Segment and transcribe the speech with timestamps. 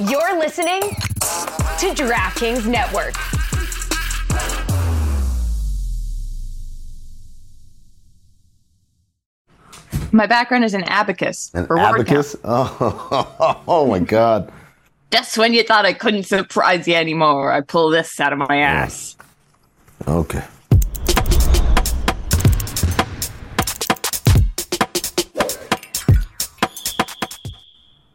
[0.00, 3.14] You're listening to DraftKings Network.
[10.12, 11.52] My background is an abacus.
[11.54, 12.34] An for word abacus?
[12.42, 12.44] count.
[12.80, 14.50] Oh, oh my God.
[15.12, 18.56] Just when you thought I couldn't surprise you anymore, I pull this out of my
[18.56, 19.16] ass.
[20.08, 20.42] Okay.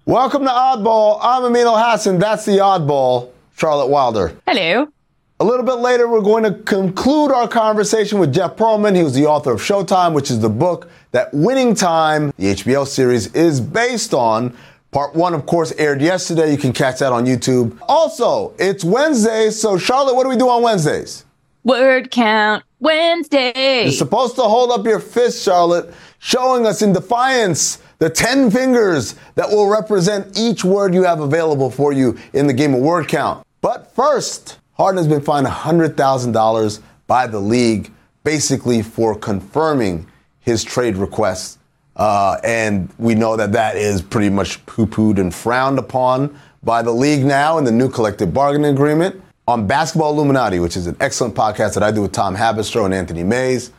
[0.09, 1.19] Welcome to Oddball.
[1.21, 2.19] I'm Amin Elhassan.
[2.19, 4.35] That's the Oddball, Charlotte Wilder.
[4.47, 4.87] Hello.
[5.39, 8.95] A little bit later, we're going to conclude our conversation with Jeff Pearlman.
[8.95, 12.87] He was the author of Showtime, which is the book that Winning Time, the HBO
[12.87, 14.57] series, is based on.
[14.89, 16.51] Part one, of course, aired yesterday.
[16.51, 17.77] You can catch that on YouTube.
[17.87, 21.23] Also, it's Wednesday, so Charlotte, what do we do on Wednesdays?
[21.63, 23.83] Word count Wednesday.
[23.83, 29.15] You're supposed to hold up your fist, Charlotte, showing us in defiance the 10 fingers
[29.35, 33.07] that will represent each word you have available for you in the game of word
[33.07, 33.45] count.
[33.61, 37.91] But first, Harden has been fined $100,000 by the league,
[38.23, 40.07] basically for confirming
[40.39, 41.59] his trade request.
[41.97, 46.81] Uh, and we know that that is pretty much poo pooed and frowned upon by
[46.81, 49.21] the league now in the new collective bargaining agreement.
[49.49, 52.93] On Basketball Illuminati, which is an excellent podcast that I do with Tom Haberstroh and
[52.93, 53.71] Anthony Mays,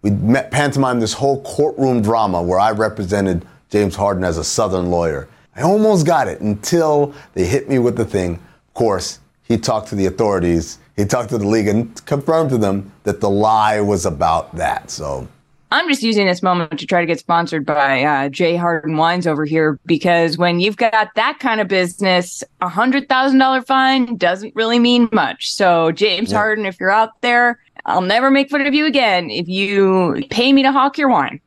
[0.00, 3.44] we met pantomime this whole courtroom drama where I represented
[3.76, 5.28] James Harden as a Southern lawyer.
[5.54, 8.36] I almost got it until they hit me with the thing.
[8.68, 12.56] Of course, he talked to the authorities, he talked to the league, and confirmed to
[12.56, 14.90] them that the lie was about that.
[14.90, 15.28] So
[15.72, 19.26] I'm just using this moment to try to get sponsored by uh, Jay Harden Wines
[19.26, 24.16] over here because when you've got that kind of business, a hundred thousand dollar fine
[24.16, 25.52] doesn't really mean much.
[25.52, 26.38] So James Yeah.
[26.38, 30.54] Harden, if you're out there, I'll never make fun of you again if you pay
[30.54, 31.42] me to hawk your wine.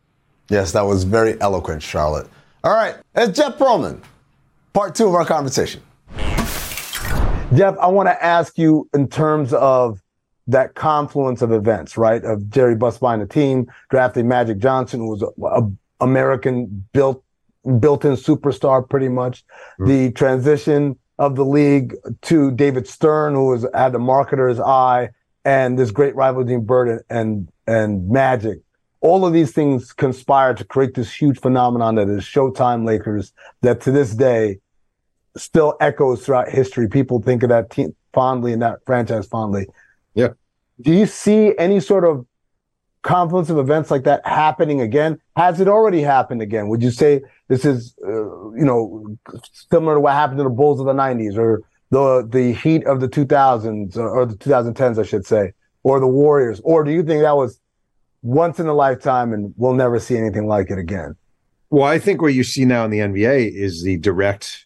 [0.49, 2.27] Yes, that was very eloquent, Charlotte.
[2.63, 4.01] All right, it's Jeff Pearlman,
[4.73, 5.81] part two of our conversation.
[7.55, 10.01] Jeff, I want to ask you in terms of
[10.47, 12.23] that confluence of events, right?
[12.23, 15.71] Of Jerry Buss buying the team, drafting Magic Johnson, who was a, a
[16.01, 17.23] American built
[17.79, 19.43] built-in superstar, pretty much.
[19.79, 19.87] Mm-hmm.
[19.87, 25.09] The transition of the league to David Stern, who was had the marketer's eye,
[25.45, 28.59] and this great rivalry between Bird and, and and Magic.
[29.01, 33.33] All of these things conspire to create this huge phenomenon that is Showtime Lakers.
[33.61, 34.59] That to this day
[35.37, 36.87] still echoes throughout history.
[36.87, 39.67] People think of that team fondly and that franchise fondly.
[40.13, 40.29] Yeah.
[40.81, 42.25] Do you see any sort of
[43.01, 45.19] confluence of events like that happening again?
[45.35, 46.67] Has it already happened again?
[46.67, 49.15] Would you say this is, uh, you know,
[49.71, 51.61] similar to what happened to the Bulls of the '90s or
[51.91, 56.07] the the Heat of the 2000s or, or the 2010s, I should say, or the
[56.07, 56.61] Warriors?
[56.63, 57.59] Or do you think that was
[58.21, 61.15] once in a lifetime and we'll never see anything like it again?
[61.69, 64.65] Well, I think what you see now in the NBA is the direct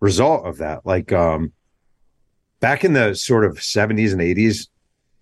[0.00, 0.86] result of that.
[0.86, 1.52] Like um
[2.60, 4.68] back in the sort of 70s and 80s,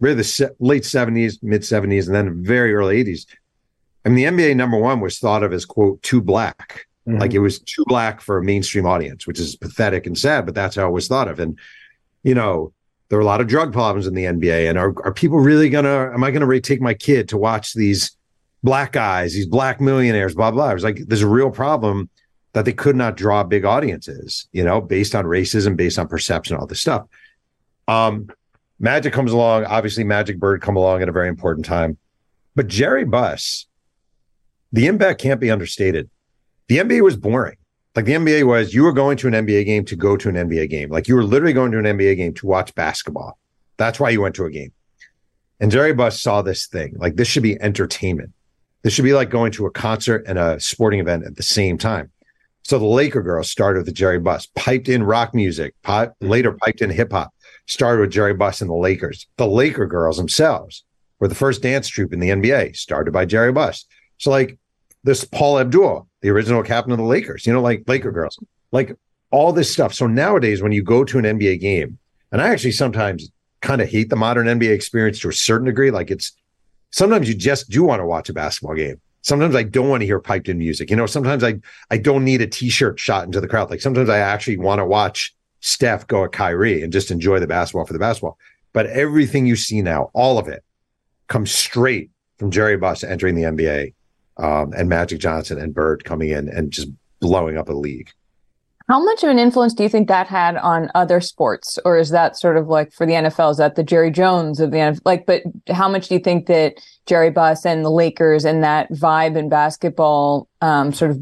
[0.00, 3.26] really the se- late 70s, mid 70s, and then very early 80s.
[4.04, 6.86] I mean, the NBA number one was thought of as quote too black.
[7.08, 10.56] Like it was too black for a mainstream audience, which is pathetic and sad, but
[10.56, 11.38] that's how it was thought of.
[11.38, 11.56] And
[12.24, 12.72] you know,
[13.08, 15.68] there are a lot of drug problems in the NBA, and are are people really
[15.68, 16.12] gonna?
[16.12, 18.16] Am I gonna take my kid to watch these
[18.62, 20.70] black guys, these black millionaires, blah blah?
[20.70, 22.08] It was like there's a real problem
[22.52, 26.56] that they could not draw big audiences, you know, based on racism, based on perception,
[26.56, 27.06] all this stuff.
[27.86, 28.28] Um,
[28.78, 31.98] Magic comes along, obviously Magic Bird come along at a very important time.
[32.54, 33.66] But Jerry Buss,
[34.72, 36.08] the impact can't be understated.
[36.68, 37.56] The NBA was boring.
[37.96, 40.34] Like the NBA was, you were going to an NBA game to go to an
[40.34, 40.90] NBA game.
[40.90, 43.38] Like you were literally going to an NBA game to watch basketball.
[43.78, 44.72] That's why you went to a game.
[45.60, 46.94] And Jerry Buss saw this thing.
[46.98, 48.32] Like this should be entertainment.
[48.82, 51.78] This should be like going to a concert and a sporting event at the same
[51.78, 52.12] time.
[52.64, 56.28] So the Laker girls started with Jerry Buss, piped in rock music, pi- mm-hmm.
[56.28, 57.32] later piped in hip hop,
[57.66, 59.26] started with Jerry Buss and the Lakers.
[59.38, 60.84] The Laker girls themselves
[61.18, 63.86] were the first dance troupe in the NBA, started by Jerry Buss.
[64.18, 64.58] So like
[65.04, 68.38] this Paula Abdul, the original captain of the Lakers, you know, like Laker girls,
[68.72, 68.96] like
[69.30, 69.94] all this stuff.
[69.94, 71.98] So nowadays, when you go to an NBA game,
[72.32, 75.90] and I actually sometimes kind of hate the modern NBA experience to a certain degree,
[75.90, 76.32] like it's
[76.90, 79.00] sometimes you just do want to watch a basketball game.
[79.22, 80.88] Sometimes I don't want to hear piped in music.
[80.90, 81.56] You know, sometimes I
[81.90, 83.70] I don't need a t-shirt shot into the crowd.
[83.70, 87.46] Like sometimes I actually want to watch Steph go at Kyrie and just enjoy the
[87.46, 88.38] basketball for the basketball.
[88.72, 90.62] But everything you see now, all of it,
[91.28, 93.94] comes straight from Jerry Buss entering the NBA
[94.38, 96.88] um, and Magic Johnson and Bird coming in and just
[97.20, 98.10] blowing up a league.
[98.88, 102.10] How much of an influence do you think that had on other sports, or is
[102.10, 103.50] that sort of like for the NFL?
[103.50, 105.00] Is that the Jerry Jones of the NFL?
[105.04, 106.74] Like, but how much do you think that
[107.04, 111.18] Jerry Buss and the Lakers and that vibe in basketball um, sort of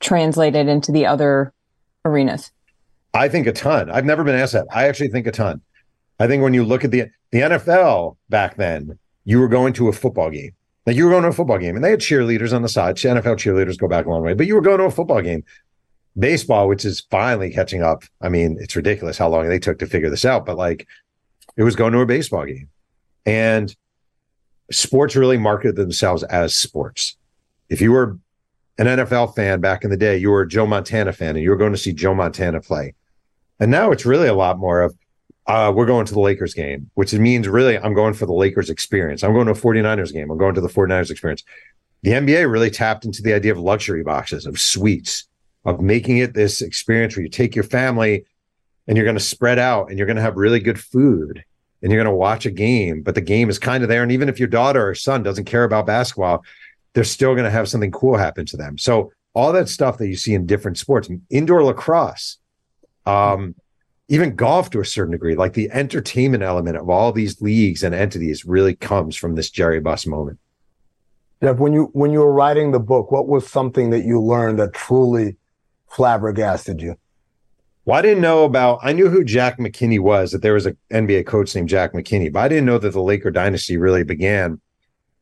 [0.00, 1.52] translated into the other
[2.04, 2.50] arenas?
[3.14, 3.88] I think a ton.
[3.88, 4.66] I've never been asked that.
[4.72, 5.60] I actually think a ton.
[6.18, 9.88] I think when you look at the the NFL back then, you were going to
[9.88, 10.52] a football game.
[10.86, 12.96] Like you were going to a football game, and they had cheerleaders on the side.
[12.96, 15.44] NFL cheerleaders go back a long way, but you were going to a football game.
[16.18, 18.02] Baseball, which is finally catching up.
[18.20, 20.88] I mean, it's ridiculous how long they took to figure this out, but like
[21.56, 22.68] it was going to a baseball game.
[23.26, 23.74] And
[24.72, 27.16] sports really marketed themselves as sports.
[27.68, 28.18] If you were
[28.78, 31.50] an NFL fan back in the day, you were a Joe Montana fan and you
[31.50, 32.94] were going to see Joe Montana play.
[33.58, 34.96] And now it's really a lot more of
[35.46, 38.70] uh, we're going to the Lakers game, which means really I'm going for the Lakers
[38.70, 39.24] experience.
[39.24, 40.30] I'm going to a 49ers game.
[40.30, 41.44] I'm going to the 49ers experience.
[42.02, 45.28] The NBA really tapped into the idea of luxury boxes, of suites,
[45.64, 48.24] of making it this experience where you take your family
[48.86, 51.44] and you're going to spread out and you're going to have really good food
[51.82, 54.02] and you're going to watch a game, but the game is kind of there.
[54.02, 56.44] And even if your daughter or son doesn't care about basketball,
[56.92, 58.76] they're still going to have something cool happen to them.
[58.78, 62.38] So all that stuff that you see in different sports, indoor lacrosse,
[63.06, 63.54] um,
[64.10, 67.94] even golf to a certain degree, like the entertainment element of all these leagues and
[67.94, 70.40] entities really comes from this Jerry Buss moment.
[71.40, 74.58] Jeff, when you when you were writing the book, what was something that you learned
[74.58, 75.36] that truly
[75.88, 76.96] flabbergasted you?
[77.84, 78.80] Well, I didn't know about.
[78.82, 80.32] I knew who Jack McKinney was.
[80.32, 83.00] That there was an NBA coach named Jack McKinney, but I didn't know that the
[83.00, 84.60] Laker dynasty really began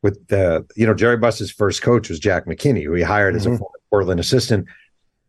[0.00, 0.67] with the.
[0.76, 3.52] You know, Jerry Buss's first coach was Jack McKinney, who he hired mm-hmm.
[3.52, 4.67] as a former Portland assistant.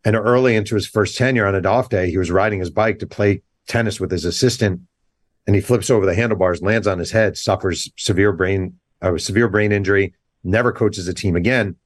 [0.06, 3.00] And early into his first tenure on a off day, he was riding his bike
[3.00, 4.82] to play tennis with his assistant,
[5.48, 9.18] and he flips over the handlebars, lands on his head, suffers severe brain a uh,
[9.18, 10.14] severe brain injury,
[10.44, 11.78] never coaches a team again.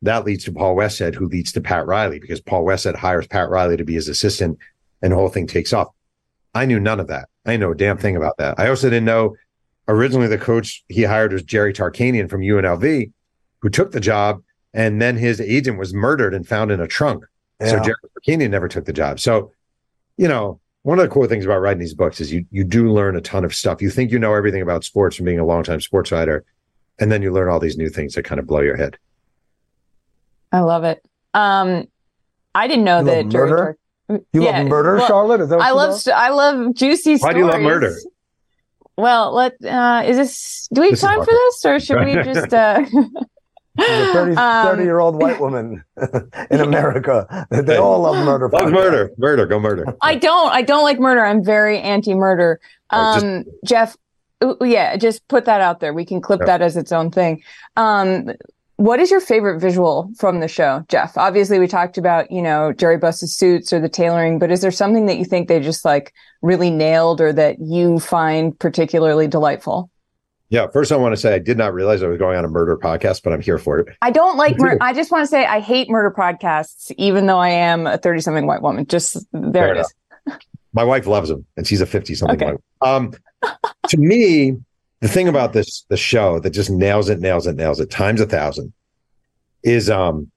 [0.00, 3.50] That leads to Paul Westhead, who leads to Pat Riley, because Paul Westhead hires Pat
[3.50, 4.58] Riley to be his assistant,
[5.02, 5.88] and the whole thing takes off.
[6.54, 7.28] I knew none of that.
[7.44, 8.58] I didn't know a damn thing about that.
[8.58, 9.36] I also didn't know
[9.88, 13.12] originally the coach he hired was Jerry Tarkanian from UNLV,
[13.60, 14.42] who took the job,
[14.72, 17.24] and then his agent was murdered and found in a trunk.
[17.60, 17.68] Yeah.
[17.68, 19.20] So Jerry Tarkanian never took the job.
[19.20, 19.52] So,
[20.16, 22.92] you know, one of the cool things about writing these books is you you do
[22.92, 23.80] learn a ton of stuff.
[23.80, 26.44] You think you know everything about sports from being a longtime sports writer,
[27.00, 28.98] and then you learn all these new things that kind of blow your head.
[30.52, 31.02] I love it.
[31.32, 31.88] Um,
[32.54, 33.78] I didn't know you that murder.
[34.10, 35.40] you yeah, love murder, well, Charlotte?
[35.40, 37.12] Is that I love st- I love juicy.
[37.12, 37.34] Why stories.
[37.34, 37.96] do you love murder?
[38.98, 40.68] Well, let uh, is this?
[40.70, 42.52] Do we have time for this, or should we just?
[42.52, 42.84] Uh,
[43.78, 45.84] a 30, um, 30 year old white woman
[46.50, 47.46] in America.
[47.50, 48.48] They all love murder.
[48.48, 49.10] Love murder.
[49.18, 49.46] Murder.
[49.46, 49.86] Go murder.
[50.02, 50.52] I don't.
[50.52, 51.24] I don't like murder.
[51.24, 52.60] I'm very anti murder.
[52.90, 53.96] Um, just, Jeff,
[54.60, 55.92] yeah, just put that out there.
[55.92, 56.46] We can clip yeah.
[56.46, 57.42] that as its own thing.
[57.76, 58.30] Um,
[58.76, 61.16] what is your favorite visual from the show, Jeff?
[61.16, 64.72] Obviously, we talked about, you know, Jerry Buss's suits or the tailoring, but is there
[64.72, 66.12] something that you think they just like
[66.42, 69.90] really nailed or that you find particularly delightful?
[70.50, 72.48] Yeah, first I want to say I did not realize I was going on a
[72.48, 73.96] murder podcast, but I'm here for it.
[74.02, 77.38] I don't like mur- I just want to say I hate murder podcasts, even though
[77.38, 78.86] I am a 30 something white woman.
[78.86, 79.86] Just there Fair it enough.
[80.26, 80.34] is.
[80.72, 82.56] My wife loves them, and she's a 50 something okay.
[82.80, 82.88] white.
[82.88, 83.12] Um,
[83.88, 84.56] to me,
[85.00, 88.20] the thing about this the show that just nails it, nails it, nails it times
[88.20, 88.72] a thousand
[89.62, 90.30] is um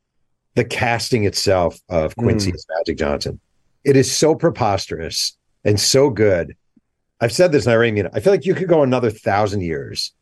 [0.55, 2.55] the casting itself of Quincy mm.
[2.55, 3.39] as Magic Johnson.
[3.83, 6.55] It is so preposterous and so good
[7.19, 10.13] I've said this, and I I feel like you could go another thousand years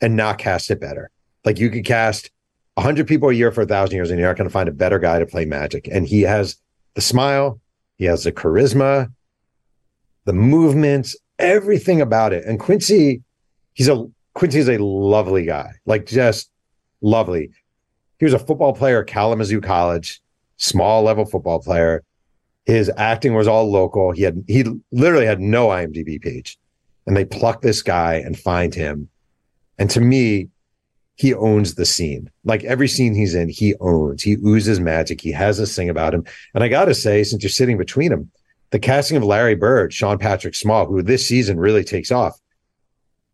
[0.00, 1.10] and not cast it better.
[1.44, 2.30] Like you could cast
[2.78, 4.72] hundred people a year for a thousand years, and you're not going to find a
[4.72, 5.88] better guy to play Magic.
[5.90, 6.56] And he has
[6.94, 7.60] the smile,
[7.96, 9.12] he has the charisma,
[10.24, 12.44] the movements, everything about it.
[12.44, 13.22] And Quincy,
[13.74, 16.50] he's a Quincy is a lovely guy, like just
[17.00, 17.50] lovely.
[18.18, 20.20] He was a football player at Kalamazoo College,
[20.56, 22.04] small level football player.
[22.64, 24.12] His acting was all local.
[24.12, 26.58] He had he literally had no IMDb page,
[27.06, 29.08] and they pluck this guy and find him.
[29.78, 30.48] And to me,
[31.16, 32.30] he owns the scene.
[32.44, 34.22] Like every scene he's in, he owns.
[34.22, 35.20] He oozes magic.
[35.20, 36.24] He has this thing about him.
[36.54, 38.30] And I got to say, since you're sitting between them,
[38.70, 42.40] the casting of Larry Bird, Sean Patrick Small, who this season really takes off.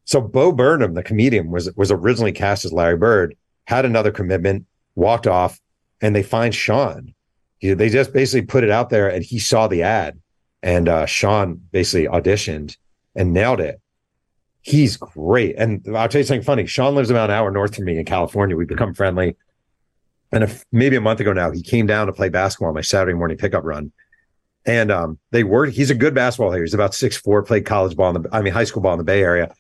[0.04, 4.66] So Bo Burnham, the comedian, was was originally cast as Larry Bird, had another commitment,
[4.94, 5.61] walked off,
[6.00, 7.14] and they find Sean,
[7.59, 10.19] he, they just basically put it out there and he saw the ad
[10.62, 12.77] and uh, Sean basically auditioned
[13.15, 13.81] and nailed it.
[14.62, 15.57] He's great.
[15.57, 16.67] And I'll tell you something funny.
[16.67, 18.57] Sean lives about an hour north from me in California.
[18.57, 19.37] We've become friendly.
[20.31, 22.81] And if, maybe a month ago now, he came down to play basketball on my
[22.81, 23.93] Saturday morning pickup run.
[24.67, 26.62] And um, they were, he's a good basketball player.
[26.62, 28.99] He's about six four, played college ball in the, I mean, high school ball in
[28.99, 29.55] the Bay Area.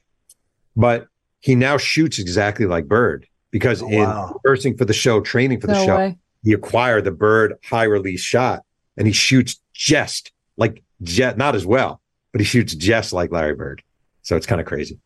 [0.76, 1.06] But
[1.40, 4.26] he now shoots exactly like Bird because oh, wow.
[4.26, 7.54] in rehearsing for the show, training for the no show, way he acquired the bird
[7.64, 8.62] high release shot
[8.96, 12.00] and he shoots just like jet, not as well,
[12.32, 13.82] but he shoots just like Larry Bird.
[14.22, 14.98] So it's kind of crazy.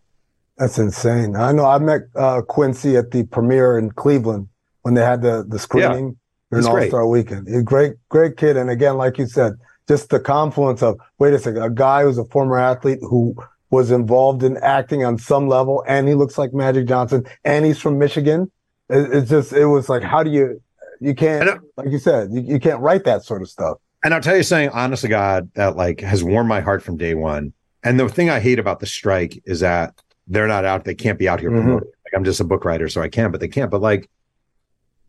[0.58, 1.36] That's insane.
[1.36, 4.48] I know I met uh, Quincy at the premiere in Cleveland
[4.82, 6.16] when they had the the screening.
[6.50, 7.48] Yeah, an All Star Weekend.
[7.48, 9.54] A great, great kid, and again, like you said,
[9.88, 13.34] just the confluence of wait a second, a guy who's a former athlete who
[13.70, 17.78] was involved in acting on some level, and he looks like Magic Johnson, and he's
[17.78, 18.50] from Michigan.
[18.90, 20.60] It, it's just it was like, how do you
[21.02, 23.78] you can't like you said, you, you can't write that sort of stuff.
[24.04, 26.96] And I'll tell you something, honest to God, that like has warmed my heart from
[26.96, 27.52] day one.
[27.84, 29.94] And the thing I hate about the strike is that
[30.28, 31.62] they're not out, they can't be out here Mhm.
[31.62, 31.88] promoting.
[32.04, 33.70] Like I'm just a book writer, so I can, but they can't.
[33.70, 34.08] But like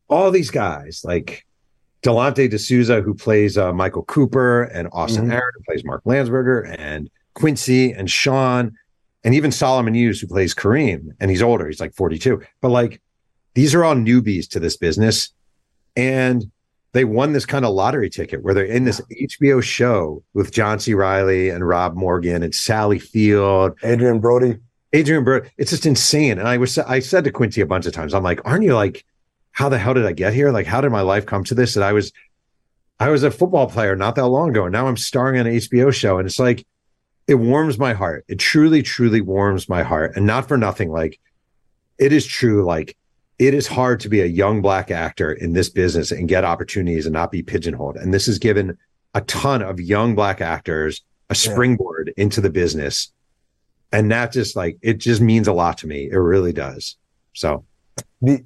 [0.09, 1.45] all these guys, like
[2.03, 5.33] Delante Desouza, who plays uh, Michael Cooper, and Austin Mhm.
[5.33, 8.73] Aaron, who plays Mark Landsberger, and Quincy and Sean,
[9.23, 12.41] and even Solomon Hughes, who plays Kareem, and he's older, he's like 42.
[12.61, 13.01] But like
[13.55, 15.29] these are all newbies to this business.
[15.95, 16.51] And
[16.93, 20.79] they won this kind of lottery ticket where they're in this HBO show with John
[20.79, 20.93] C.
[20.93, 24.57] Reilly and Rob Morgan and Sally Field, Adrien Brody.
[24.95, 25.49] Adrien Brody.
[25.57, 26.37] It's just insane.
[26.37, 28.75] And I was I said to Quincy a bunch of times, I'm like, aren't you
[28.75, 29.05] like,
[29.51, 30.51] how the hell did I get here?
[30.51, 31.73] Like, how did my life come to this?
[31.73, 32.11] That I was
[32.99, 35.55] I was a football player not that long ago, and now I'm starring on an
[35.55, 36.19] HBO show.
[36.19, 36.65] And it's like
[37.27, 38.23] it warms my heart.
[38.27, 40.15] It truly, truly warms my heart.
[40.15, 41.19] And not for nothing, like
[41.97, 42.95] it is true, like
[43.47, 47.05] it is hard to be a young black actor in this business and get opportunities
[47.05, 47.97] and not be pigeonholed.
[47.97, 48.77] And this has given
[49.13, 51.51] a ton of young black actors a Yeah.
[51.53, 53.11] springboard into the business.
[53.91, 56.09] And that just like it just means a lot to me.
[56.11, 56.97] It really does.
[57.33, 57.63] So
[58.21, 58.43] the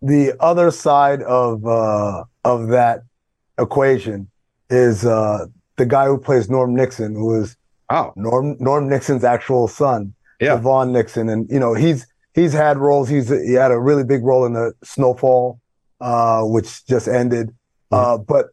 [0.00, 3.02] the other side of uh of that
[3.58, 4.28] equation
[4.70, 7.56] is uh the guy who plays Norm Nixon, who is
[7.90, 10.56] oh Norm Norm Nixon's actual son, Yeah.
[10.56, 13.08] DeVaughn Nixon, and you know he's he's had roles.
[13.08, 15.60] He's he had a really big role in the Snowfall,
[16.00, 17.54] uh, which just ended.
[17.90, 18.46] Uh, but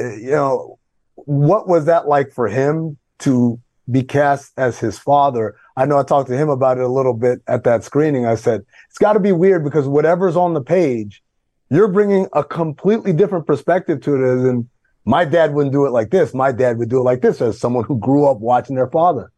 [0.00, 0.78] uh, you know,
[1.14, 5.56] what was that like for him to be cast as his father?
[5.76, 8.26] I know I talked to him about it a little bit at that screening.
[8.26, 11.22] I said it's got to be weird because whatever's on the page,
[11.70, 14.48] you're bringing a completely different perspective to it.
[14.48, 14.68] And
[15.04, 16.34] my dad wouldn't do it like this.
[16.34, 19.30] My dad would do it like this as someone who grew up watching their father.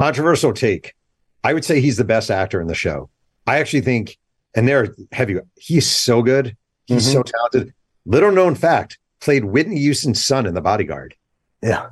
[0.00, 0.94] controversial take.
[1.48, 3.08] I would say he's the best actor in the show.
[3.46, 4.18] I actually think,
[4.54, 6.54] and there have you, he's so good.
[6.84, 7.12] He's Mhm.
[7.14, 7.72] so talented.
[8.04, 11.14] Little known fact, played Whitney Houston's son in The Bodyguard.
[11.62, 11.86] Yeah.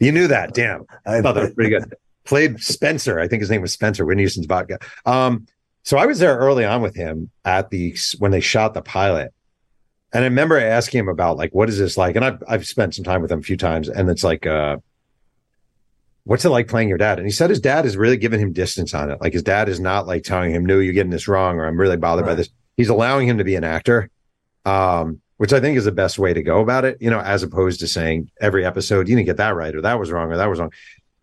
[0.00, 0.86] You knew that, damn.
[1.06, 1.94] I, I thought that was pretty good.
[2.24, 3.20] Played Spencer.
[3.20, 4.78] I think his name was Spencer, Whitney Houston's vodka.
[5.04, 5.46] Um,
[5.82, 9.34] so I was there early on with him at the when they shot the pilot.
[10.14, 12.16] And I remember asking him about like what is this like?
[12.16, 14.78] And I've I've spent some time with him a few times, and it's like uh
[16.24, 17.18] what's it like playing your dad?
[17.18, 19.20] And he said his dad is really giving him distance on it.
[19.20, 21.78] Like his dad is not like telling him, No, you're getting this wrong, or I'm
[21.78, 22.48] really bothered by this.
[22.76, 24.10] He's allowing him to be an actor.
[24.64, 27.42] Um, which I think is the best way to go about it, you know, as
[27.42, 30.36] opposed to saying every episode, you didn't get that right, or that was wrong, or
[30.36, 30.72] that was wrong.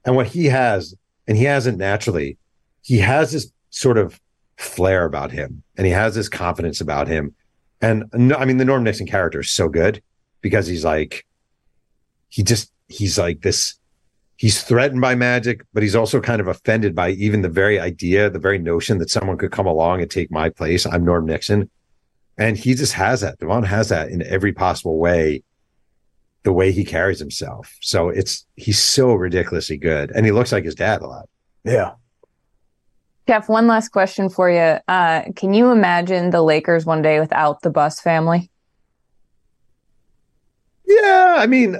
[0.05, 0.93] And what he has,
[1.27, 2.37] and he hasn't naturally,
[2.81, 4.19] he has this sort of
[4.57, 7.33] flair about him and he has this confidence about him.
[7.81, 10.03] And no, I mean, the Norm Nixon character is so good
[10.41, 11.25] because he's like,
[12.29, 13.75] he just, he's like this,
[14.41, 18.27] he's threatened by magic, but he's also kind of offended by even the very idea,
[18.27, 20.83] the very notion that someone could come along and take my place.
[20.83, 21.69] I'm Norm Nixon.
[22.39, 23.37] And he just has that.
[23.37, 25.43] DeVaughn has that in every possible way,
[26.41, 27.77] the way he carries himself.
[27.81, 30.09] So it's, he's so ridiculously good.
[30.09, 31.29] And he looks like his dad a lot.
[31.63, 31.91] yeah.
[33.27, 34.79] Jeff, one last question for you.
[34.87, 38.49] Uh, can you imagine the Lakers one day without the Buss family?
[40.87, 41.77] Yeah, I mean,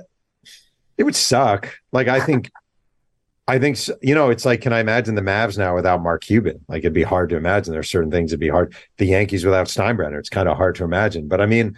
[0.98, 1.80] it would suck.
[1.92, 2.52] Like I think,
[3.48, 6.64] I think you know, it's like, can I imagine the Mavs now without Mark Cuban?
[6.68, 7.74] Like it'd be hard to imagine.
[7.74, 8.76] There's certain things that'd be hard.
[8.98, 11.28] The Yankees without Steinbrenner, it's kind of hard to imagine.
[11.28, 11.78] But I mean,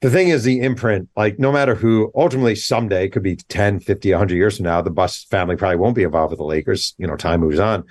[0.00, 1.08] the thing is the imprint.
[1.16, 4.80] Like no matter who, ultimately someday it could be 10, 50, 100 years from now,
[4.80, 6.94] the Buss family probably won't be involved with the Lakers.
[6.98, 7.84] You know, time moves on.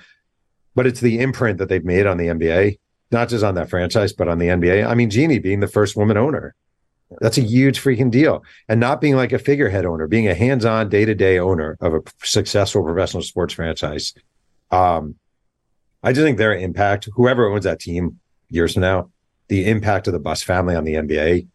[0.74, 2.78] But it's the imprint that they've made on the NBA,
[3.10, 4.86] not just on that franchise, but on the NBA.
[4.86, 6.54] I mean, Jeannie being the first woman owner.
[7.20, 8.44] That's a huge freaking deal.
[8.68, 12.82] And not being like a figurehead owner, being a hands-on day-to-day owner of a successful
[12.82, 14.14] professional sports franchise.
[14.70, 15.14] Um,
[16.02, 19.10] I just think their impact, whoever owns that team years from now,
[19.48, 21.46] the impact of the Buss family on the NBA,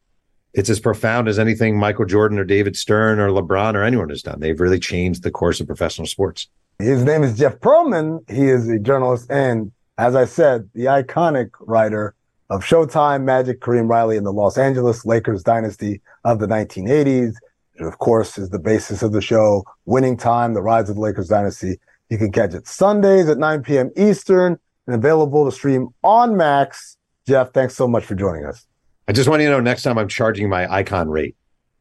[0.54, 4.22] it's as profound as anything Michael Jordan or David Stern or LeBron or anyone has
[4.22, 4.40] done.
[4.40, 6.48] They've really changed the course of professional sports.
[6.80, 8.30] His name is Jeff Pearlman.
[8.30, 12.16] He is a journalist and, as I said, the iconic writer
[12.50, 17.34] of Showtime, Magic, Kareem Riley, and the Los Angeles Lakers dynasty of the 1980s.
[17.76, 21.02] It, of course, is the basis of the show, Winning Time, The Rise of the
[21.02, 21.80] Lakers Dynasty.
[22.10, 23.92] You can catch it Sundays at 9 p.m.
[23.98, 26.98] Eastern and available to stream on Max.
[27.28, 28.68] Jeff, thanks so much for joining us.
[29.08, 31.36] I just want you to know next time I'm charging my icon rate.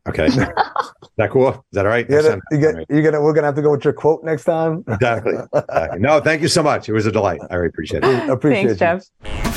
[0.08, 0.26] Okay.
[0.26, 1.50] is that cool?
[1.50, 2.08] Is that all right?
[2.08, 3.92] You Next gotta, time, you get, you're gonna, we're gonna have to go with your
[3.92, 4.84] quote next time.
[4.88, 5.34] Exactly.
[5.54, 6.00] exactly.
[6.00, 6.88] No, thank you so much.
[6.88, 7.40] It was a delight.
[7.50, 8.28] I really appreciate it.
[8.28, 9.32] Appreciate Thanks, you.
[9.34, 9.51] Jeff.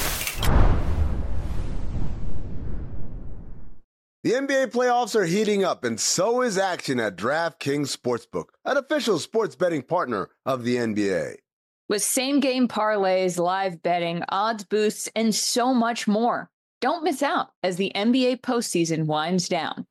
[4.26, 9.20] The NBA playoffs are heating up, and so is action at DraftKings Sportsbook, an official
[9.20, 11.36] sports betting partner of the NBA.
[11.90, 16.50] With same game parlays, live betting, odds boosts, and so much more.
[16.82, 19.86] Don't miss out as the NBA postseason winds down.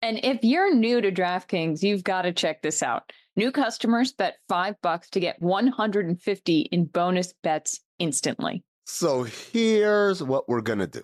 [0.00, 3.10] And if you're new to DraftKings, you've got to check this out.
[3.34, 8.62] New customers bet five bucks to get 150 in bonus bets instantly.
[8.86, 11.02] So here's what we're going to do.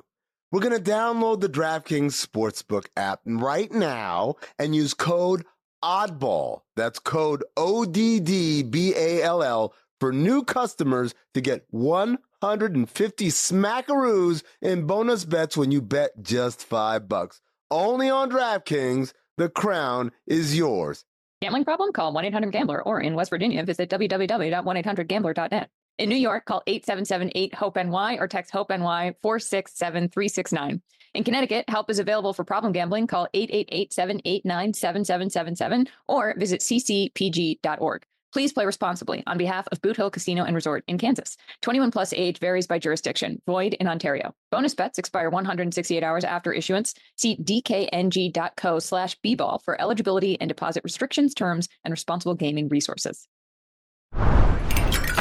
[0.53, 5.45] We're going to download the DraftKings Sportsbook app right now and use code
[5.83, 6.63] ODDBALL.
[6.77, 13.29] That's code O D D B A L L for new customers to get 150
[13.29, 17.41] smackaroos in bonus bets when you bet just 5 bucks.
[17.69, 21.05] Only on DraftKings, the crown is yours.
[21.43, 21.93] Gambling problem?
[21.93, 25.71] Call 1-800-GAMBLER or in West Virginia, visit www.1800gambler.net.
[25.99, 30.83] In New York, call 877-8-HOPE-NY or text HOPE-NY 467-369.
[31.15, 33.07] In Connecticut, help is available for problem gambling.
[33.07, 38.05] Call 888-789-7777 or visit ccpg.org.
[38.31, 41.39] Please play responsibly on behalf of Boot Hill Casino and Resort in Kansas.
[41.63, 43.41] 21 plus age varies by jurisdiction.
[43.47, 44.35] Void in Ontario.
[44.51, 46.93] Bonus bets expire 168 hours after issuance.
[47.17, 53.27] See dkng.co slash bball for eligibility and deposit restrictions, terms, and responsible gaming resources.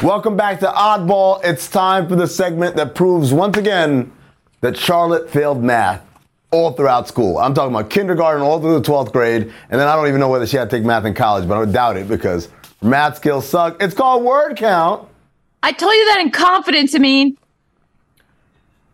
[0.02, 1.40] Welcome back to Oddball.
[1.42, 4.12] It's time for the segment that proves once again
[4.60, 6.04] that Charlotte failed math
[6.50, 7.38] all throughout school.
[7.38, 10.28] I'm talking about kindergarten all through the 12th grade, and then I don't even know
[10.28, 12.50] whether she had to take math in college, but I would doubt it because
[12.82, 13.82] math skills suck.
[13.82, 15.08] It's called word count.
[15.62, 17.38] I told you that in confidence, I mean.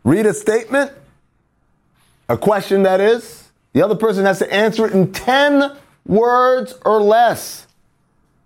[0.05, 0.93] Read a statement,
[2.29, 3.51] a question that is.
[3.73, 7.67] The other person has to answer it in 10 words or less.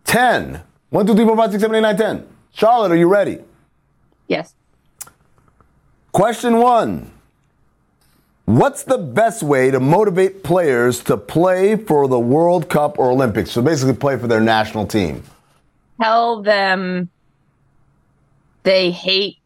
[0.05, 0.63] 10.
[0.89, 2.29] 1, 2, 3, 4, 5, 6, 7, 8, 9, 10.
[2.57, 3.41] Charlotte, are you ready?
[4.29, 4.55] Yes.
[6.13, 7.11] Question one
[8.47, 13.51] What's the best way to motivate players to play for the World Cup or Olympics?
[13.51, 15.23] So basically, play for their national team.
[16.01, 17.11] Tell them
[18.63, 19.37] they hate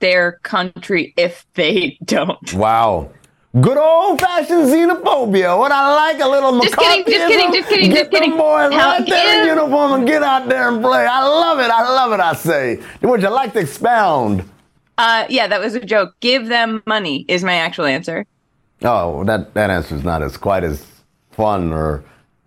[0.00, 2.52] their country if they don't.
[2.52, 3.10] Wow.
[3.58, 5.58] Good old fashioned xenophobia.
[5.58, 8.36] What I like a little Just kidding, just kidding, just kidding, get just kidding.
[8.36, 11.04] Boys Now, right there in uniform and get out there and play.
[11.04, 11.68] I love it.
[11.68, 12.20] I love it.
[12.20, 12.80] I say.
[13.02, 14.48] Would you like to expound?
[14.98, 16.14] Uh, yeah, that was a joke.
[16.20, 18.24] Give them money is my actual answer.
[18.82, 20.86] Oh, that that answer is not as quite as
[21.32, 22.04] fun or.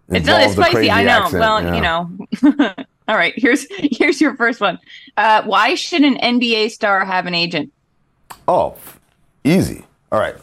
[0.07, 0.89] It's not as spicy.
[0.89, 1.23] I know.
[1.23, 1.75] accent, well, yeah.
[1.75, 2.75] you know.
[3.09, 3.33] All right.
[3.35, 4.79] Here's here's your first one.
[5.17, 7.73] Uh, why should an NBA star have an agent?
[8.47, 8.75] Oh,
[9.43, 9.83] easy.
[10.09, 10.35] All right.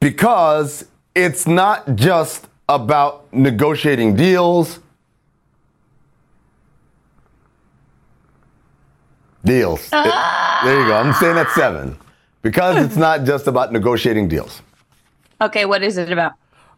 [0.00, 4.78] Because it's not just about negotiating deals.
[9.44, 9.86] Deals.
[9.86, 10.14] It-
[10.64, 10.96] there you go.
[10.96, 11.96] I'm saying that's seven.
[12.42, 14.62] Because it's not just about negotiating deals.
[15.40, 16.32] Okay, what is it about?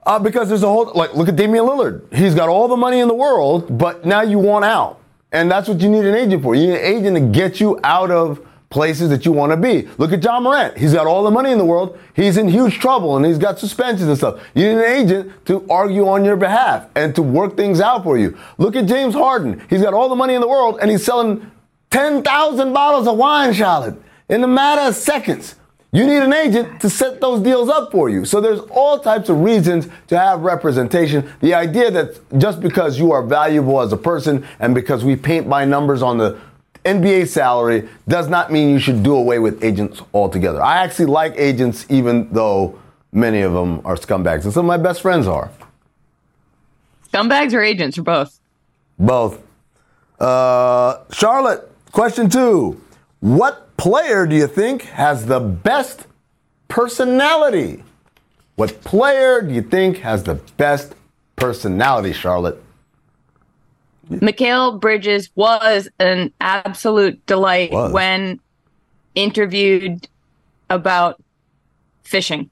[0.07, 2.13] Uh, because there's a whole like look at Damian Lillard.
[2.13, 4.99] He's got all the money in the world, but now you want out.
[5.33, 6.55] And that's what you need an agent for.
[6.55, 9.89] You need an agent to get you out of places that you want to be.
[9.99, 10.79] Look at Ja Morant.
[10.79, 11.99] He's got all the money in the world.
[12.15, 14.41] He's in huge trouble and he's got suspensions and stuff.
[14.55, 18.17] You need an agent to argue on your behalf and to work things out for
[18.17, 18.39] you.
[18.59, 19.61] Look at James Harden.
[19.69, 21.51] He's got all the money in the world and he's selling
[21.91, 25.57] 10,000 bottles of wine, Charlotte, in a matter of seconds.
[25.93, 28.25] You need an agent to set those deals up for you.
[28.25, 31.29] So there's all types of reasons to have representation.
[31.41, 35.49] The idea that just because you are valuable as a person and because we paint
[35.49, 36.39] by numbers on the
[36.85, 40.63] NBA salary does not mean you should do away with agents altogether.
[40.63, 42.79] I actually like agents even though
[43.13, 45.51] many of them are scumbags and some of my best friends are.
[47.13, 48.41] Scumbags or agents or both?
[48.99, 49.41] Both.
[50.19, 52.81] Uh, Charlotte, question two.
[53.21, 56.07] What player do you think has the best
[56.69, 57.83] personality?
[58.57, 60.95] What player do you think has the best
[61.37, 62.63] personality, Charlotte?
[64.11, 67.93] Mikal Bridges was an absolute delight Was.
[67.93, 68.41] when
[69.15, 70.09] interviewed
[70.69, 71.23] about
[72.03, 72.51] fishing.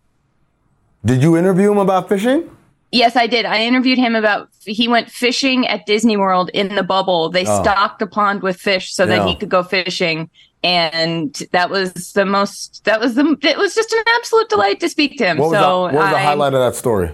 [1.04, 2.48] Did you interview him about fishing?
[2.90, 3.44] Yes, I did.
[3.44, 7.28] I interviewed him about he went fishing at Disney World in the bubble.
[7.28, 7.62] They Oh.
[7.62, 10.30] stocked the pond with fish so that he could go fishing.
[10.64, 14.88] And that was the most that was the it was just an absolute delight to
[14.88, 15.38] speak to him.
[15.38, 17.10] What was, so the, what was the I- highlight of that story?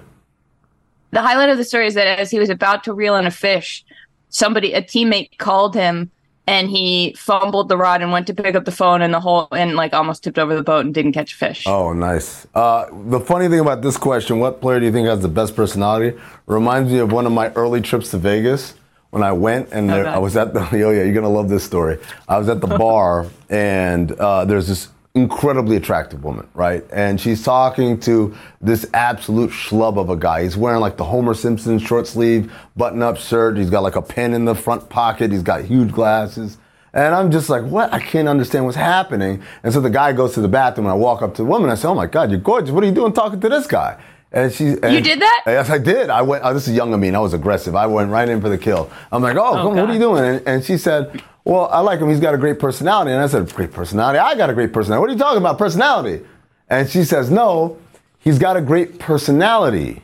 [1.10, 3.30] the highlight of the story is that as he was about to reel in a
[3.30, 3.84] fish,
[4.34, 6.10] somebody a teammate called him
[6.46, 9.48] and he fumbled the rod and went to pick up the phone and the whole
[9.52, 11.64] and like almost tipped over the boat and didn't catch a fish.
[11.66, 12.46] Oh, nice.
[12.54, 15.56] Uh, the funny thing about this question, what player do you think has the best
[15.56, 16.18] personality?
[16.46, 18.74] Reminds me of one of my early trips to Vegas
[19.10, 20.10] when I went and there, Okay.
[20.10, 21.98] I was at the, oh yeah, you're going to love this story.
[22.28, 26.84] I was at the bar and uh, there's this incredibly attractive woman, right?
[26.92, 30.42] And she's talking to this absolute schlub of a guy.
[30.42, 33.56] He's wearing like the Homer Simpson short sleeve button up shirt.
[33.56, 35.30] He's got like a pen in the front pocket.
[35.30, 36.58] He's got huge glasses.
[36.92, 37.92] And I'm just like, what?
[37.92, 39.42] I can't understand what's happening.
[39.62, 41.70] And so the guy goes to the bathroom and I walk up to the woman.
[41.70, 42.70] And I say, oh my God, you're gorgeous.
[42.70, 44.00] What are you doing talking to this guy?
[44.34, 45.44] And she, and, You did that?
[45.46, 46.10] Yes, I did.
[46.10, 46.42] I went.
[46.44, 47.76] Oh, this is young of me, and I was aggressive.
[47.76, 48.90] I went right in for the kill.
[49.12, 50.24] I'm like, oh, oh come, what are you doing?
[50.24, 52.08] And, and she said, well, I like him.
[52.08, 53.12] He's got a great personality.
[53.12, 54.18] And I said, great personality.
[54.18, 55.00] I got a great personality.
[55.00, 56.24] What are you talking about, personality?
[56.68, 57.78] And she says, no,
[58.18, 60.02] he's got a great personality.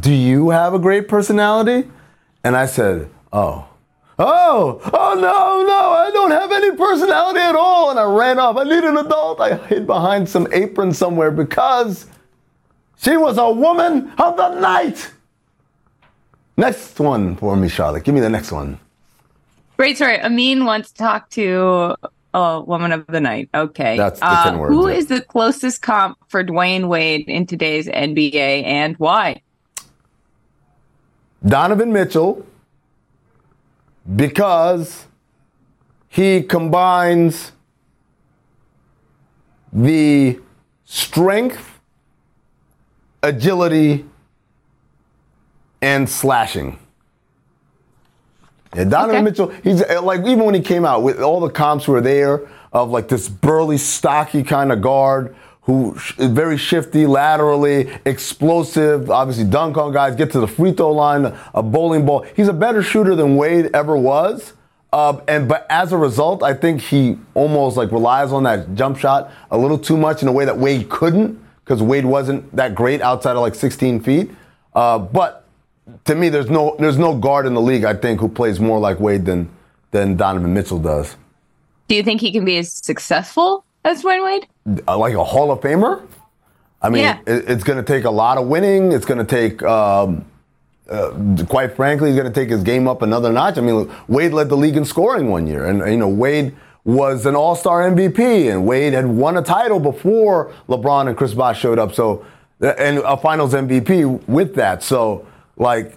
[0.00, 1.90] Do you have a great personality?
[2.44, 3.68] And I said, oh.
[4.18, 7.90] Oh, oh no, no, I don't have any personality at all.
[7.90, 8.56] And I ran off.
[8.56, 9.40] I need an adult.
[9.40, 12.06] I hid behind some apron somewhere because
[13.02, 15.10] she was a woman of the night.
[16.56, 18.04] Next one for me, Charlotte.
[18.04, 18.78] Give me the next one.
[19.76, 20.20] Great story.
[20.20, 21.96] Amin wants to talk to
[22.34, 23.48] a woman of the night.
[23.54, 23.96] Okay.
[23.96, 24.94] That's the Uh, 10 words, Who yeah.
[24.96, 29.42] is the closest comp for Dwyane Wade in today's NBA and why?
[31.44, 32.46] Donovan Mitchell,
[34.14, 35.06] because
[36.08, 37.52] he combines
[39.72, 40.38] the
[40.84, 41.71] strength,
[43.22, 44.04] agility,
[45.80, 46.78] and slashing.
[48.74, 49.22] Yeah, Donovan Okay.
[49.24, 52.48] Mitchell, he's uh, like, even when he came out, with all the comps were there
[52.72, 59.44] of like this burly, stocky kind of guard who sh- very shifty laterally, explosive, obviously
[59.44, 62.26] dunk on guys, get to the free throw line, a bowling ball.
[62.34, 64.54] He's a better shooter than Wade ever was.
[64.92, 68.98] Uh, and but as a result, I think he almost like relies on that jump
[68.98, 72.74] shot a little too much in a way that Wade couldn't, because Wade wasn't that
[72.74, 74.30] great outside of like 16 feet.
[74.74, 75.44] Uh, but
[76.04, 78.78] to me, there's no there's no guard in the league I think who plays more
[78.78, 79.48] like Wade than
[79.90, 81.16] than Donovan Mitchell does.
[81.88, 84.82] Do you think he can be as successful as Dwyane Wade?
[84.88, 86.06] Uh, like a Hall of Famer.
[86.80, 87.18] I mean, Yeah.
[87.26, 88.90] it, it's going to take a lot of winning.
[88.92, 90.24] It's going to take, um,
[90.90, 91.10] uh,
[91.48, 93.58] quite frankly, he's going to take his game up another notch.
[93.58, 97.26] I mean, Wade led the league in scoring one year, and you know Wade was
[97.26, 101.78] an All-Star MVP, and Wade had won a title before LeBron and Chris Bosh showed
[101.78, 101.94] up.
[101.94, 102.26] So,
[102.60, 104.82] and a Finals MVP with that.
[104.82, 105.96] So, like,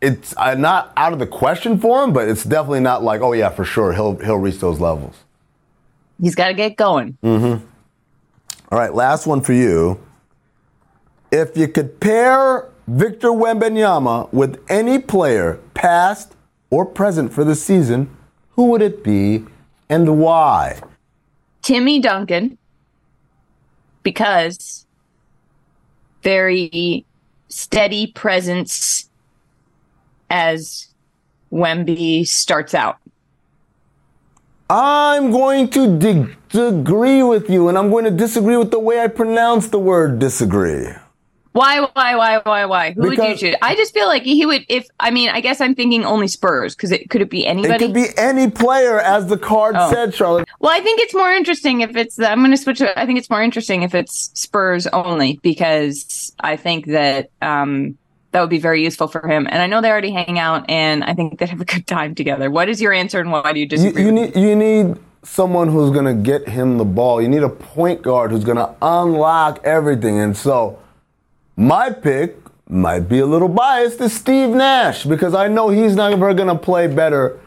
[0.00, 3.32] it's uh, not out of the question for him, but it's definitely not like, oh
[3.32, 5.16] yeah, for sure he'll he'll reach those levels.
[6.20, 7.16] He's got to get going.
[7.22, 7.62] Mm.
[8.70, 10.00] All right, last one for you.
[11.30, 16.34] If you could pair Victor Wembanyama with any player, past
[16.70, 18.14] or present for the season,
[18.50, 19.46] who would it be
[19.88, 20.80] and why?
[21.62, 22.58] Timmy Duncan,
[24.02, 24.86] because
[26.22, 27.04] very
[27.48, 29.08] steady presence
[30.30, 30.88] as
[31.52, 32.98] Wemby starts out.
[34.70, 39.00] I'm going to dig- disagree with you, and I'm going to disagree with the way
[39.00, 40.88] I pronounce the word disagree.
[41.52, 42.92] Why, why, why, why, why?
[42.92, 43.56] Who would you choose?
[43.62, 46.74] I just feel like he would, if, I mean, I guess I'm thinking only Spurs,
[46.76, 47.74] because it could it be anybody?
[47.74, 49.90] It could be any player, as the card Oh.
[49.90, 50.46] said, Charlotte.
[50.60, 52.18] Well, I think it's more interesting if it's.
[52.18, 52.80] I'm going to switch.
[52.80, 52.92] it.
[52.96, 57.96] I think it's more interesting if it's Spurs only because I think that um,
[58.32, 59.46] that would be very useful for him.
[59.50, 62.14] And I know they already hang out, and I think they'd have a good time
[62.14, 62.50] together.
[62.50, 64.02] What is your answer, and why do you You, disagree?
[64.04, 67.20] you with need you need someone who's gonna get him the ball.
[67.20, 70.18] You need a point guard who's gonna unlock everything.
[70.20, 70.78] And so,
[71.58, 72.36] my pick
[72.68, 76.86] might be a little biased is Steve Nash because I know he's never gonna play
[76.86, 77.40] better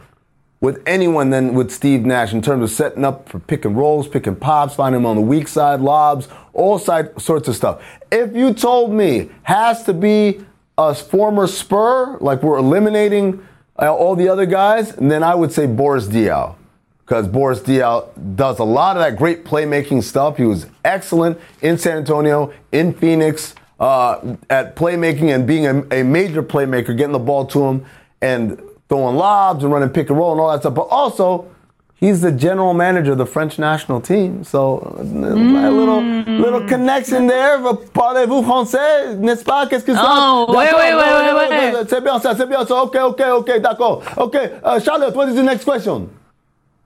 [0.60, 4.10] with anyone than with Steve Nash in terms of setting up for pick and rolls,
[4.10, 7.82] pick and pops, finding him on the weak side, lobs, all side sorts of stuff.
[8.12, 10.43] If you told me has to be
[10.78, 13.47] a former Spur, like we're eliminating
[13.80, 16.56] uh, all the other guys, then I would say Boris Diaw.
[17.00, 20.36] Because Boris Diaw does a lot of that great playmaking stuff.
[20.36, 26.04] He was excellent in San Antonio, in Phoenix, uh, at playmaking and being a, a
[26.04, 27.86] major playmaker, getting the ball to him
[28.22, 30.76] and throwing lobs and running pick and roll and all that stuff.
[30.76, 31.48] But also,
[31.96, 34.44] he's the general manager of the French national team.
[34.44, 36.02] So uh, a little
[36.46, 37.58] little connection there.
[37.94, 39.65] Parlez-vous français, n'est-ce pas?
[39.67, 40.04] Qu'est-ce que ça?
[40.06, 41.89] Oh, wait, wait, wait, wait, wait.
[41.89, 42.84] C'est bien ça, c'est bien ça.
[42.84, 44.04] OK, OK, OK, d'accord.
[44.17, 46.08] OK, uh, Charlotte, what is the next question?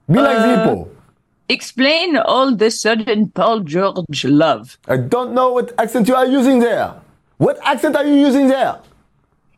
[0.08, 0.88] Be like Uh, Zippo.
[1.48, 4.78] Explain all the sudden Paul George love.
[4.88, 6.94] I don't know what accent you are using there.
[7.38, 8.80] What accent are you using there?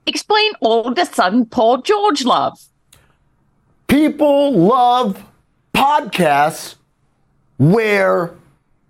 [0.06, 2.58] Explain all the sudden Paul George love.
[3.86, 5.22] People love
[5.74, 6.74] podcasts
[7.58, 8.34] where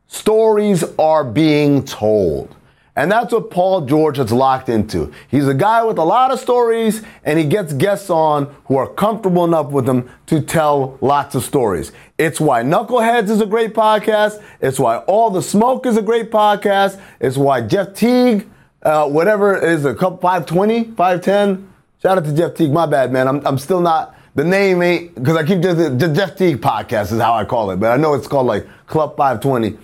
[0.09, 2.55] stories are being told.
[2.99, 5.13] And that's what Paul George has locked into.
[5.29, 8.89] He's a guy with a lot of stories, and he gets guests on who are
[8.89, 11.93] comfortable enough with him to tell lots of stories.
[12.19, 14.43] It's why Knuckleheads is a great podcast.
[14.61, 17.01] It's why All the Smoke is a great podcast.
[17.21, 18.49] It's why Jeff Teague,
[18.83, 21.73] uh, whatever is a couple 520, 510.
[22.03, 22.73] Shout out to Jeff Teague.
[22.73, 23.29] My bad, man.
[23.29, 24.17] I'm, I'm still not.
[24.35, 27.71] The name ain't because I keep just the Jeff Teague podcast is how I call
[27.71, 29.79] it, but I know it's called like Club 520.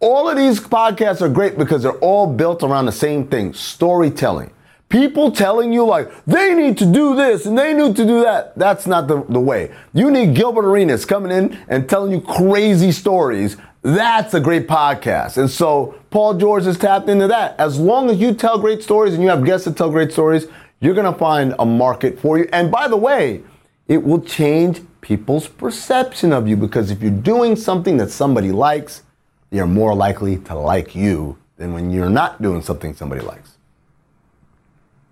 [0.00, 4.50] All of these podcasts are great because they're all built around the same thing storytelling.
[4.88, 8.56] People telling you, like, they need to do this and they need to do that.
[8.58, 9.72] That's not the, the way.
[9.92, 13.58] You need Gilbert Arenas coming in and telling you crazy stories.
[13.82, 15.36] That's a great podcast.
[15.36, 17.60] And so Paul George has tapped into that.
[17.60, 20.46] As long as you tell great stories and you have guests that tell great stories,
[20.80, 22.48] you're going to find a market for you.
[22.54, 23.42] And by the way,
[23.86, 29.02] it will change people's perception of you because if you're doing something that somebody likes,
[29.50, 33.56] you're more likely to like you than when you're not doing something somebody likes.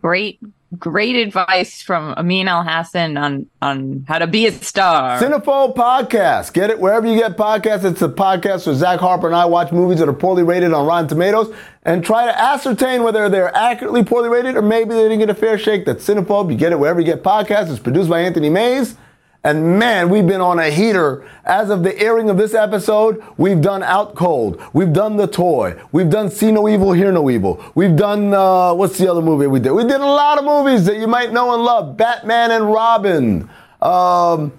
[0.00, 0.38] Great,
[0.78, 5.20] great advice from Amin Elhassan on on how to be a star.
[5.20, 6.52] Cinephobe podcast.
[6.52, 7.84] Get it wherever you get podcasts.
[7.84, 10.86] It's a podcast where Zach Harper and I watch movies that are poorly rated on
[10.86, 15.18] Rotten Tomatoes and try to ascertain whether they're accurately poorly rated or maybe they didn't
[15.18, 15.84] get a fair shake.
[15.84, 16.50] That's Cinephobe.
[16.50, 17.70] You get it wherever you get podcasts.
[17.70, 18.96] It's produced by Anthony Mays.
[19.44, 21.24] And man, we've been on a heater.
[21.44, 24.60] As of the airing of this episode, we've done Out Cold.
[24.72, 25.80] We've done The Toy.
[25.92, 27.62] We've done See No Evil, Hear No Evil.
[27.74, 29.72] We've done, uh, what's the other movie we did?
[29.72, 33.48] We did a lot of movies that you might know and love Batman and Robin,
[33.80, 34.52] um,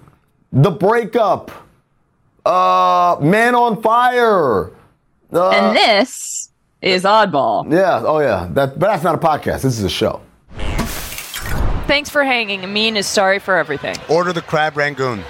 [0.50, 1.50] The Breakup,
[2.46, 4.70] uh, Man on Fire.
[5.32, 7.70] Uh, and this is Oddball.
[7.70, 8.48] Yeah, oh yeah.
[8.50, 9.60] That, but that's not a podcast.
[9.60, 10.22] This is a show.
[11.90, 12.62] Thanks for hanging.
[12.62, 13.96] Amin is sorry for everything.
[14.08, 15.24] Order the crab rangoon.